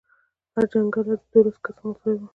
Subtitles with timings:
[0.53, 2.21] هره جنګله کې د دولسو کسانو ځای و.